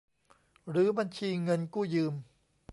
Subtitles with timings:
[0.69, 2.13] หรือบัญชีเงินกู้ยืม